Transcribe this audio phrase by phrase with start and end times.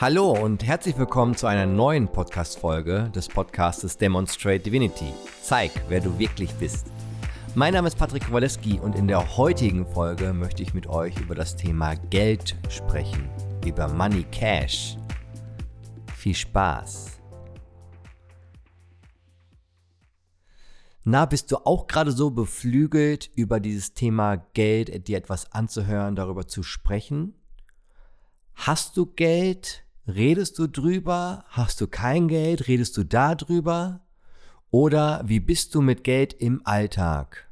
[0.00, 5.12] Hallo und herzlich willkommen zu einer neuen Podcast-Folge des Podcastes Demonstrate Divinity.
[5.42, 6.86] Zeig, wer du wirklich bist.
[7.54, 11.34] Mein Name ist Patrick Kowaleski und in der heutigen Folge möchte ich mit euch über
[11.34, 13.28] das Thema Geld sprechen,
[13.66, 14.96] über Money Cash.
[16.16, 17.20] Viel Spaß!
[21.04, 26.48] Na, bist du auch gerade so beflügelt, über dieses Thema Geld dir etwas anzuhören, darüber
[26.48, 27.34] zu sprechen?
[28.54, 29.84] Hast du Geld?
[30.14, 31.44] Redest du drüber?
[31.48, 32.66] Hast du kein Geld?
[32.66, 34.00] Redest du darüber?
[34.70, 37.48] Oder wie bist du mit Geld im Alltag?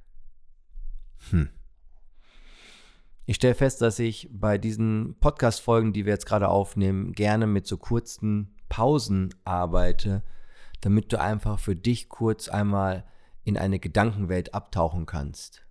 [1.31, 1.51] Hm.
[3.27, 7.67] Ich stelle fest, dass ich bei diesen Podcast-Folgen, die wir jetzt gerade aufnehmen, gerne mit
[7.67, 10.23] so kurzen Pausen arbeite,
[10.81, 13.05] damit du einfach für dich kurz einmal
[13.45, 15.63] in eine Gedankenwelt abtauchen kannst.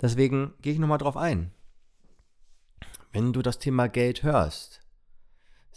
[0.00, 1.50] Deswegen gehe ich nochmal drauf ein.
[3.12, 4.83] Wenn du das Thema Geld hörst,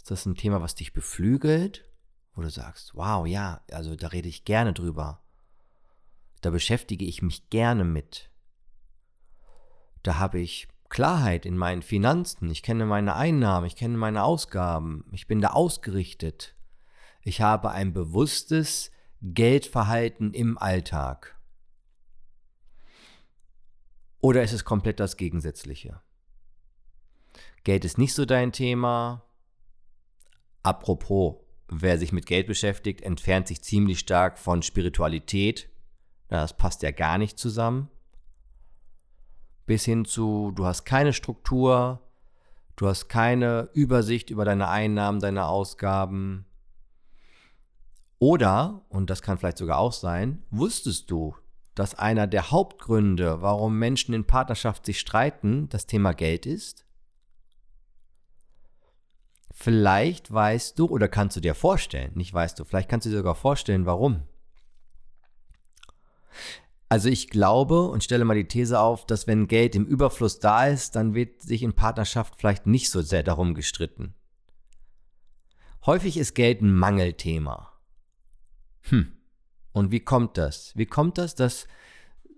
[0.08, 1.84] ist das ein Thema, was dich beflügelt,
[2.34, 5.22] wo du sagst, wow, ja, also da rede ich gerne drüber.
[6.40, 8.30] Da beschäftige ich mich gerne mit.
[10.02, 12.50] Da habe ich Klarheit in meinen Finanzen.
[12.50, 15.04] Ich kenne meine Einnahmen, ich kenne meine Ausgaben.
[15.12, 16.56] Ich bin da ausgerichtet.
[17.20, 21.38] Ich habe ein bewusstes Geldverhalten im Alltag.
[24.20, 26.00] Oder ist es komplett das Gegensätzliche?
[27.62, 29.27] Geld ist nicht so dein Thema.
[30.68, 31.36] Apropos,
[31.68, 35.70] wer sich mit Geld beschäftigt, entfernt sich ziemlich stark von Spiritualität.
[36.28, 37.88] Das passt ja gar nicht zusammen.
[39.64, 42.02] Bis hin zu, du hast keine Struktur,
[42.76, 46.44] du hast keine Übersicht über deine Einnahmen, deine Ausgaben.
[48.18, 51.34] Oder, und das kann vielleicht sogar auch sein, wusstest du,
[51.74, 56.84] dass einer der Hauptgründe, warum Menschen in Partnerschaft sich streiten, das Thema Geld ist?
[59.60, 63.16] Vielleicht weißt du oder kannst du dir vorstellen, nicht weißt du, vielleicht kannst du dir
[63.16, 64.22] sogar vorstellen, warum.
[66.88, 70.68] Also ich glaube und stelle mal die These auf, dass wenn Geld im Überfluss da
[70.68, 74.14] ist, dann wird sich in Partnerschaft vielleicht nicht so sehr darum gestritten.
[75.86, 77.72] Häufig ist Geld ein Mangelthema.
[78.82, 79.12] Hm.
[79.72, 80.70] Und wie kommt das?
[80.76, 81.66] Wie kommt das, dass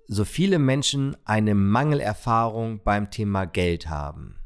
[0.08, 4.39] so viele Menschen eine Mangelerfahrung beim Thema Geld haben?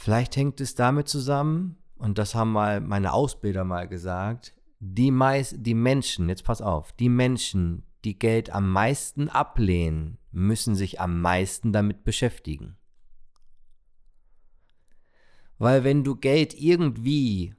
[0.00, 5.56] Vielleicht hängt es damit zusammen, und das haben mal meine Ausbilder mal gesagt, die, meist,
[5.58, 11.20] die Menschen, jetzt pass auf, die Menschen, die Geld am meisten ablehnen, müssen sich am
[11.20, 12.76] meisten damit beschäftigen.
[15.58, 17.56] Weil wenn du Geld irgendwie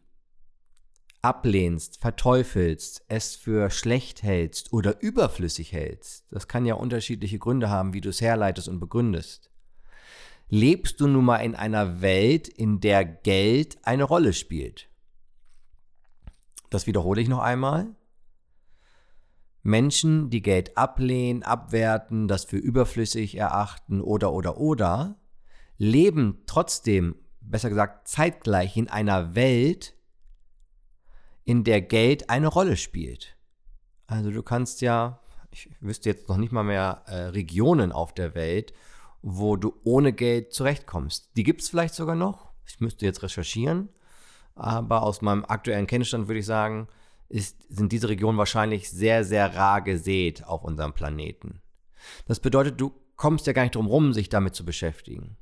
[1.21, 7.91] ablehnst, verteufelst, es für schlecht hältst oder überflüssig hältst, das kann ja unterschiedliche Gründe haben,
[7.93, 9.48] wie du es herleitest und begründest,
[10.49, 14.89] lebst du nun mal in einer Welt, in der Geld eine Rolle spielt.
[16.69, 17.95] Das wiederhole ich noch einmal.
[19.61, 25.19] Menschen, die Geld ablehnen, abwerten, das für überflüssig erachten oder oder oder,
[25.77, 29.95] leben trotzdem, besser gesagt, zeitgleich in einer Welt,
[31.43, 33.37] in der Geld eine Rolle spielt.
[34.07, 35.19] Also du kannst ja,
[35.51, 38.73] ich wüsste jetzt noch nicht mal mehr äh, Regionen auf der Welt,
[39.21, 41.31] wo du ohne Geld zurechtkommst.
[41.35, 42.51] Die gibt es vielleicht sogar noch.
[42.65, 43.89] Ich müsste jetzt recherchieren.
[44.55, 46.87] Aber aus meinem aktuellen Kenntnisstand würde ich sagen,
[47.29, 51.61] ist, sind diese Regionen wahrscheinlich sehr, sehr rar gesät auf unserem Planeten.
[52.25, 55.37] Das bedeutet, du kommst ja gar nicht drum rum, sich damit zu beschäftigen.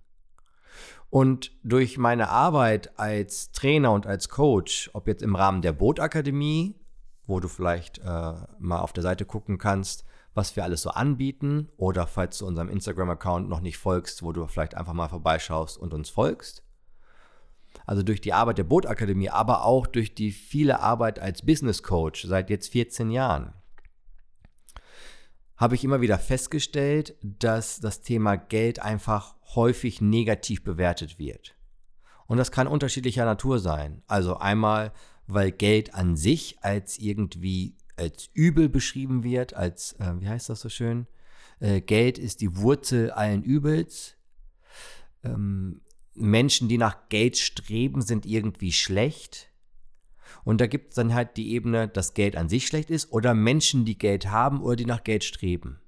[1.10, 6.76] Und durch meine Arbeit als Trainer und als Coach, ob jetzt im Rahmen der Bootakademie,
[7.26, 10.04] wo du vielleicht äh, mal auf der Seite gucken kannst,
[10.38, 14.46] was wir alles so anbieten oder falls du unserem Instagram-Account noch nicht folgst, wo du
[14.48, 16.64] vielleicht einfach mal vorbeischaust und uns folgst.
[17.88, 22.25] Also durch die Arbeit der Bootakademie, aber auch durch die viele Arbeit als Business Coach
[22.25, 23.54] seit jetzt 14 Jahren
[25.57, 31.56] habe ich immer wieder festgestellt, dass das Thema Geld einfach häufig negativ bewertet wird.
[32.28, 34.04] Und das kann unterschiedlicher Natur sein.
[34.06, 34.94] Also einmal,
[35.25, 40.62] weil Geld an sich als irgendwie als übel beschrieben wird, als, äh, wie heißt das
[40.62, 41.08] so schön?
[41.60, 44.16] Äh, Geld ist die Wurzel allen Übels.
[45.24, 45.82] Ähm,
[46.14, 49.50] Menschen, die nach Geld streben, sind irgendwie schlecht.
[50.44, 53.34] Und da gibt es dann halt die Ebene, dass Geld an sich schlecht ist oder
[53.34, 55.80] Menschen, die Geld haben oder die nach Geld streben.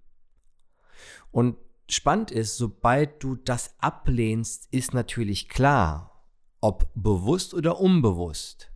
[1.31, 1.57] Und
[1.89, 6.25] spannend ist, sobald du das ablehnst, ist natürlich klar,
[6.61, 8.71] ob bewusst oder unbewusst,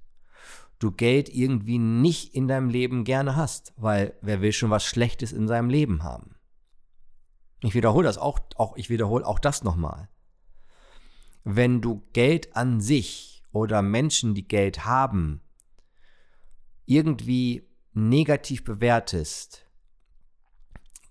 [0.84, 5.32] du Geld irgendwie nicht in deinem Leben gerne hast, weil wer will schon was Schlechtes
[5.32, 6.36] in seinem Leben haben?
[7.62, 10.10] Ich wiederhole das auch, auch ich wiederhole auch das nochmal.
[11.44, 15.42] wenn du Geld an sich oder Menschen, die Geld haben,
[16.86, 19.66] irgendwie negativ bewertest,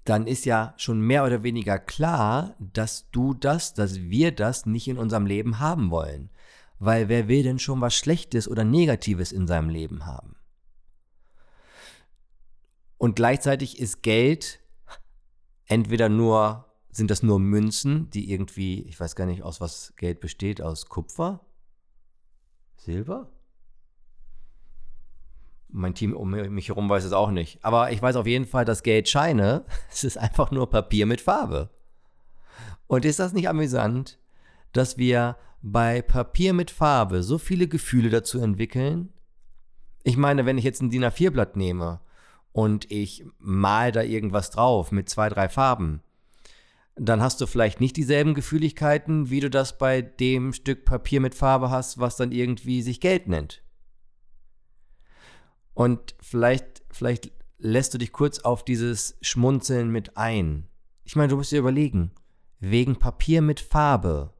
[0.04, 4.88] dann ist ja schon mehr oder weniger klar, dass du das, dass wir das nicht
[4.88, 6.30] in unserem Leben haben wollen.
[6.84, 10.34] Weil wer will denn schon was Schlechtes oder Negatives in seinem Leben haben?
[12.98, 14.58] Und gleichzeitig ist Geld
[15.66, 20.18] entweder nur, sind das nur Münzen, die irgendwie, ich weiß gar nicht, aus was Geld
[20.18, 21.46] besteht, aus Kupfer?
[22.74, 23.30] Silber?
[25.68, 27.64] Mein Team um mich herum weiß es auch nicht.
[27.64, 31.70] Aber ich weiß auf jeden Fall, dass Geldscheine, es ist einfach nur Papier mit Farbe.
[32.88, 34.18] Und ist das nicht amüsant,
[34.72, 39.12] dass wir bei Papier mit Farbe so viele Gefühle dazu entwickeln?
[40.02, 42.00] Ich meine, wenn ich jetzt ein DIN A4-Blatt nehme
[42.52, 46.02] und ich mal da irgendwas drauf mit zwei, drei Farben,
[46.96, 51.34] dann hast du vielleicht nicht dieselben Gefühligkeiten, wie du das bei dem Stück Papier mit
[51.34, 53.62] Farbe hast, was dann irgendwie sich Geld nennt.
[55.74, 60.68] Und vielleicht, vielleicht lässt du dich kurz auf dieses Schmunzeln mit ein.
[61.04, 62.10] Ich meine, du musst dir überlegen,
[62.60, 64.34] wegen Papier mit Farbe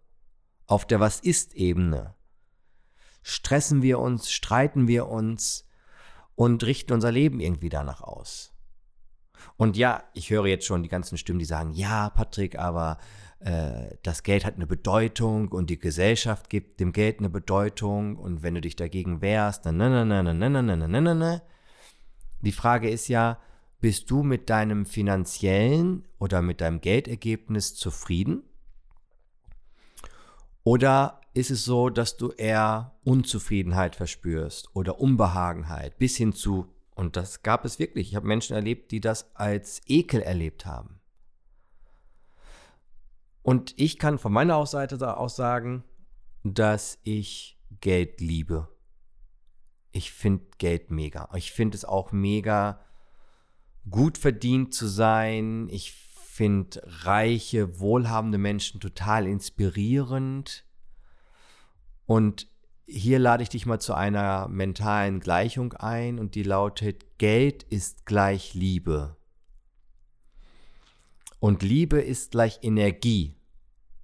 [0.67, 2.15] auf der Was ist-Ebene
[3.23, 5.67] stressen wir uns, streiten wir uns
[6.35, 8.53] und richten unser Leben irgendwie danach aus.
[9.57, 12.99] Und ja, ich höre jetzt schon die ganzen Stimmen, die sagen, ja, Patrick, aber
[13.41, 18.43] äh, das Geld hat eine Bedeutung und die Gesellschaft gibt dem Geld eine Bedeutung und
[18.43, 21.15] wenn du dich dagegen wehrst, dann na na na na na na na na na
[21.15, 21.43] na.
[22.41, 23.39] Die Frage ist ja,
[23.81, 28.45] bist du mit deinem finanziellen oder mit deinem Geldergebnis zufrieden?
[30.65, 37.17] Oder ist es so, dass du eher Unzufriedenheit verspürst oder Unbehagenheit bis hin zu, und
[37.17, 41.01] das gab es wirklich, ich habe Menschen erlebt, die das als Ekel erlebt haben.
[43.43, 45.83] Und ich kann von meiner Seite aus sagen,
[46.45, 48.69] dass ich Geld liebe.
[49.91, 51.29] Ich finde Geld mega.
[51.35, 52.81] Ich finde es auch mega
[53.91, 55.69] gut verdient zu sein.
[55.71, 55.93] Ich
[56.33, 60.65] finde reiche, wohlhabende Menschen total inspirierend.
[62.07, 62.49] Und
[62.87, 68.07] hier lade ich dich mal zu einer mentalen Gleichung ein und die lautet, Geld ist
[68.07, 69.19] gleich Liebe.
[71.39, 73.37] Und Liebe ist gleich Energie.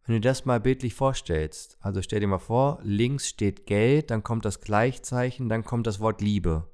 [0.05, 4.23] Wenn du das mal bildlich vorstellst, also stell dir mal vor, links steht Geld, dann
[4.23, 6.69] kommt das Gleichzeichen, dann kommt das Wort Liebe.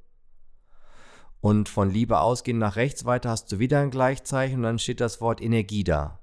[1.44, 4.98] Und von Liebe ausgehend nach rechts weiter hast du wieder ein Gleichzeichen und dann steht
[4.98, 6.18] das Wort Energie da.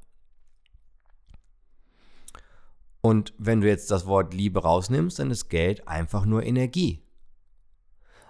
[3.01, 7.03] Und wenn du jetzt das Wort Liebe rausnimmst, dann ist Geld einfach nur Energie.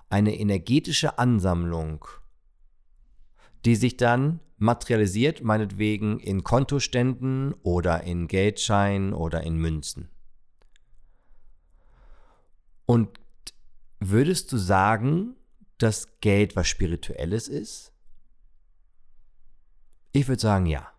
[0.10, 2.04] Eine energetische Ansammlung,
[3.64, 10.10] die sich dann materialisiert, meinetwegen in Kontoständen oder in Geldscheinen oder in Münzen.
[12.86, 13.18] Und
[14.02, 15.38] würdest du sagen,
[15.82, 17.92] dass Geld was Spirituelles ist?
[20.12, 20.92] Ich würde sagen, ja.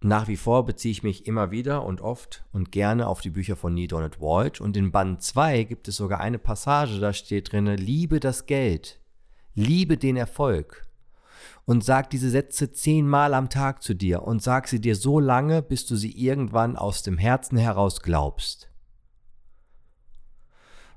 [0.00, 3.56] Nach wie vor beziehe ich mich immer wieder und oft und gerne auf die Bücher
[3.56, 7.52] von Neil Donald Walsh und in Band 2 gibt es sogar eine Passage, da steht
[7.52, 9.00] drin, liebe das Geld,
[9.54, 10.86] liebe den Erfolg
[11.64, 15.62] und sag diese Sätze zehnmal am Tag zu dir und sag sie dir so lange,
[15.62, 18.70] bis du sie irgendwann aus dem Herzen heraus glaubst.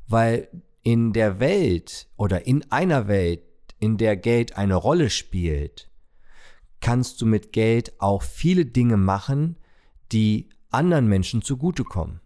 [0.07, 0.49] Weil
[0.87, 3.43] in der Welt oder in einer Welt,
[3.77, 5.91] in der Geld eine Rolle spielt,
[6.79, 9.57] kannst du mit Geld auch viele Dinge machen,
[10.13, 12.21] die anderen Menschen zugutekommen.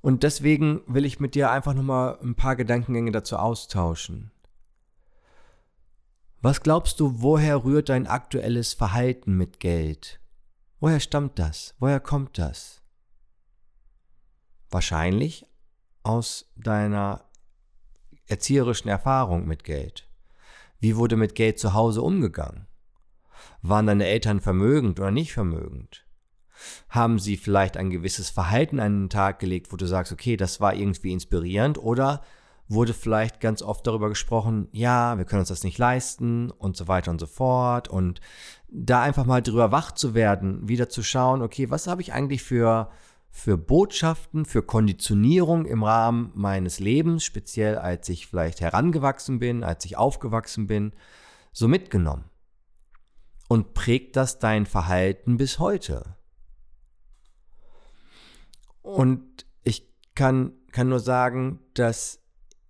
[0.00, 4.30] Und deswegen will ich mit dir einfach nochmal ein paar Gedankengänge dazu austauschen.
[6.40, 10.20] Was glaubst du, woher rührt dein aktuelles Verhalten mit Geld?
[10.78, 11.74] Woher stammt das?
[11.80, 12.80] Woher kommt das?
[14.70, 15.49] Wahrscheinlich
[16.10, 17.24] aus deiner
[18.26, 20.08] erzieherischen Erfahrung mit Geld?
[20.80, 22.66] Wie wurde mit Geld zu Hause umgegangen?
[23.62, 26.04] Waren deine Eltern vermögend oder nicht vermögend?
[26.88, 30.60] Haben sie vielleicht ein gewisses Verhalten an den Tag gelegt, wo du sagst, okay, das
[30.60, 31.78] war irgendwie inspirierend?
[31.78, 32.22] Oder
[32.68, 36.88] wurde vielleicht ganz oft darüber gesprochen, ja, wir können uns das nicht leisten und so
[36.88, 37.88] weiter und so fort.
[37.88, 38.20] Und
[38.68, 42.42] da einfach mal drüber wach zu werden, wieder zu schauen, okay, was habe ich eigentlich
[42.42, 42.90] für
[43.30, 49.84] für Botschaften, für Konditionierung im Rahmen meines Lebens, speziell als ich vielleicht herangewachsen bin, als
[49.84, 50.92] ich aufgewachsen bin,
[51.52, 52.24] so mitgenommen.
[53.48, 56.16] Und prägt das dein Verhalten bis heute?
[58.82, 62.20] Und ich kann, kann nur sagen, dass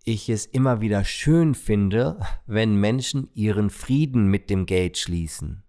[0.05, 5.63] ich es immer wieder schön finde, wenn Menschen ihren Frieden mit dem Geld schließen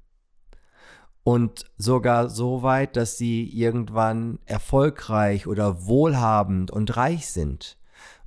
[1.23, 7.77] und sogar so weit, dass sie irgendwann erfolgreich oder wohlhabend und reich sind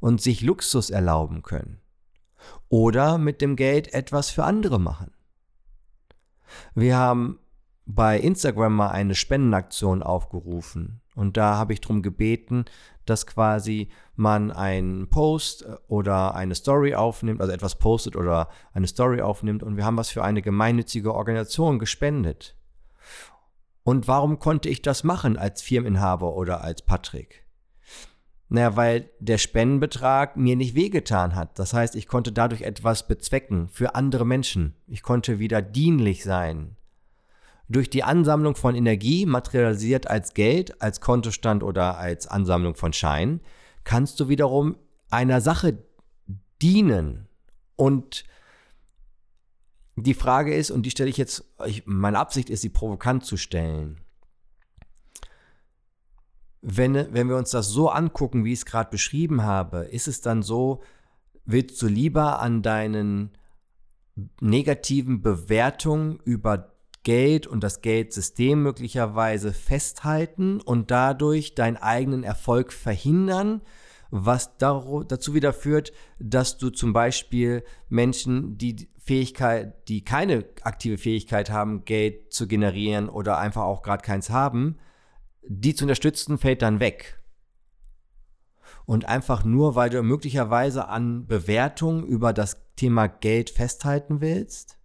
[0.00, 1.80] und sich Luxus erlauben können.
[2.68, 5.12] Oder mit dem Geld etwas für andere machen.
[6.74, 7.38] Wir haben
[7.86, 12.64] bei Instagram mal eine Spendenaktion aufgerufen und da habe ich darum gebeten,
[13.04, 19.20] dass quasi man einen Post oder eine Story aufnimmt, also etwas postet oder eine Story
[19.20, 22.56] aufnimmt und wir haben was für eine gemeinnützige Organisation gespendet.
[23.84, 27.44] Und warum konnte ich das machen als Firmeninhaber oder als Patrick?
[28.48, 31.58] Naja, weil der Spendenbetrag mir nicht wehgetan hat.
[31.58, 34.74] Das heißt, ich konnte dadurch etwas bezwecken für andere Menschen.
[34.86, 36.76] Ich konnte wieder dienlich sein.
[37.68, 43.40] Durch die Ansammlung von Energie, materialisiert als Geld, als Kontostand oder als Ansammlung von Schein,
[43.84, 44.76] kannst du wiederum
[45.10, 45.78] einer Sache
[46.60, 47.28] dienen.
[47.76, 48.24] Und
[49.96, 53.36] die Frage ist, und die stelle ich jetzt, ich, meine Absicht ist, sie provokant zu
[53.36, 54.00] stellen.
[56.62, 60.20] Wenn, wenn wir uns das so angucken, wie ich es gerade beschrieben habe, ist es
[60.20, 60.82] dann so,
[61.44, 63.36] willst du lieber an deinen
[64.40, 73.60] negativen Bewertungen über Geld und das Geldsystem möglicherweise festhalten und dadurch deinen eigenen Erfolg verhindern,
[74.16, 81.50] was dazu wieder führt, dass du zum Beispiel Menschen, die Fähigkeit, die keine aktive Fähigkeit
[81.50, 84.76] haben, Geld zu generieren oder einfach auch gerade keins haben,
[85.42, 87.21] die zu unterstützen, fällt dann weg.
[88.87, 94.78] Und einfach nur, weil du möglicherweise an Bewertungen über das Thema Geld festhalten willst,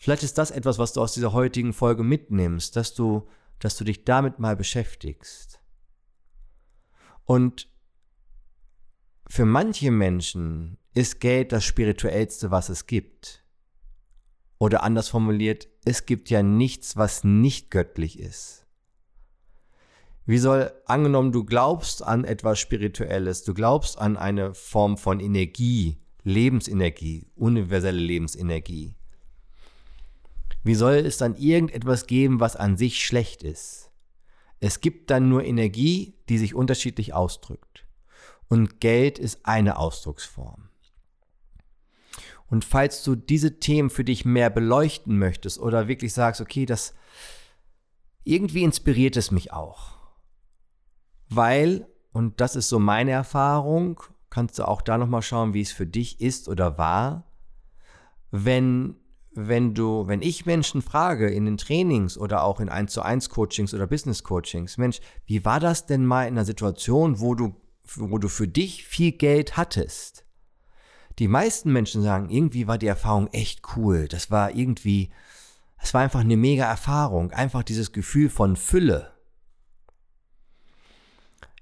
[0.00, 3.26] Vielleicht ist das etwas, was du aus dieser heutigen Folge mitnimmst, dass du,
[3.58, 5.58] dass du dich damit mal beschäftigst.
[7.28, 7.68] Und
[9.28, 13.44] für manche Menschen ist Geld das spirituellste, was es gibt.
[14.56, 18.66] Oder anders formuliert, es gibt ja nichts, was nicht göttlich ist.
[20.24, 25.98] Wie soll, angenommen, du glaubst an etwas Spirituelles, du glaubst an eine Form von Energie,
[26.22, 28.94] Lebensenergie, universelle Lebensenergie.
[30.64, 33.87] Wie soll es dann irgendetwas geben, was an sich schlecht ist?
[34.60, 37.86] Es gibt dann nur Energie, die sich unterschiedlich ausdrückt.
[38.48, 40.68] Und Geld ist eine Ausdrucksform.
[42.50, 46.94] Und falls du diese Themen für dich mehr beleuchten möchtest oder wirklich sagst, okay, das
[48.24, 49.96] irgendwie inspiriert es mich auch.
[51.28, 55.72] Weil, und das ist so meine Erfahrung, kannst du auch da nochmal schauen, wie es
[55.72, 57.30] für dich ist oder war,
[58.30, 58.96] wenn
[59.46, 63.30] wenn du, wenn ich Menschen frage in den Trainings oder auch in 1 zu 1
[63.30, 67.54] Coachings oder Business Coachings, Mensch, wie war das denn mal in einer Situation, wo du,
[67.94, 70.24] wo du für dich viel Geld hattest?
[71.20, 74.08] Die meisten Menschen sagen, irgendwie war die Erfahrung echt cool.
[74.08, 75.10] Das war irgendwie,
[75.80, 77.30] es war einfach eine mega Erfahrung.
[77.30, 79.12] Einfach dieses Gefühl von Fülle.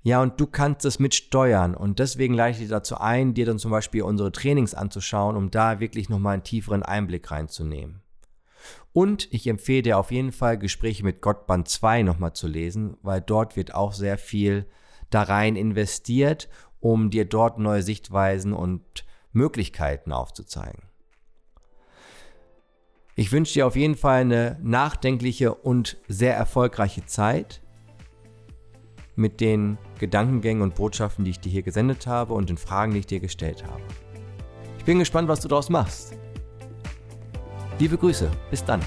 [0.07, 1.75] Ja, und du kannst es mitsteuern.
[1.75, 5.51] Und deswegen leite ich dich dazu ein, dir dann zum Beispiel unsere Trainings anzuschauen, um
[5.51, 8.03] da wirklich nochmal einen tieferen Einblick reinzunehmen.
[8.93, 12.97] Und ich empfehle dir auf jeden Fall, Gespräche mit Gott Band 2 nochmal zu lesen,
[13.03, 14.67] weil dort wird auch sehr viel
[15.11, 16.49] da rein investiert,
[16.79, 20.83] um dir dort neue Sichtweisen und Möglichkeiten aufzuzeigen.
[23.17, 27.61] Ich wünsche dir auf jeden Fall eine nachdenkliche und sehr erfolgreiche Zeit
[29.17, 33.01] mit den Gedankengängen und Botschaften, die ich dir hier gesendet habe und den Fragen, die
[33.01, 33.83] ich dir gestellt habe.
[34.79, 36.17] Ich bin gespannt, was du daraus machst.
[37.79, 38.81] Liebe Grüße, bis dann.